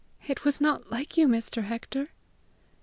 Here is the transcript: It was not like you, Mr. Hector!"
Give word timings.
It 0.27 0.43
was 0.43 0.59
not 0.59 0.89
like 0.91 1.15
you, 1.15 1.27
Mr. 1.27 1.65
Hector!" 1.65 2.09